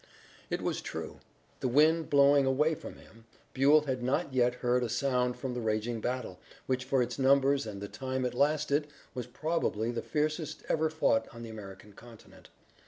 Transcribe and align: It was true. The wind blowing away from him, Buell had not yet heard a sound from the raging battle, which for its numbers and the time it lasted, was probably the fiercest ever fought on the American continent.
It 0.49 0.63
was 0.63 0.81
true. 0.81 1.19
The 1.59 1.67
wind 1.67 2.09
blowing 2.09 2.47
away 2.47 2.73
from 2.73 2.95
him, 2.95 3.25
Buell 3.53 3.81
had 3.81 4.01
not 4.01 4.33
yet 4.33 4.55
heard 4.55 4.81
a 4.83 4.89
sound 4.89 5.35
from 5.37 5.53
the 5.53 5.61
raging 5.61 6.01
battle, 6.01 6.39
which 6.65 6.85
for 6.85 7.03
its 7.03 7.19
numbers 7.19 7.67
and 7.67 7.79
the 7.83 7.87
time 7.87 8.25
it 8.25 8.33
lasted, 8.33 8.87
was 9.13 9.27
probably 9.27 9.91
the 9.91 10.01
fiercest 10.01 10.63
ever 10.67 10.89
fought 10.89 11.27
on 11.31 11.43
the 11.43 11.51
American 11.51 11.93
continent. 11.93 12.49